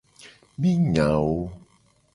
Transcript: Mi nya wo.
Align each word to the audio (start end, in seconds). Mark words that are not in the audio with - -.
Mi 0.59 0.69
nya 0.91 1.07
wo. 1.23 1.35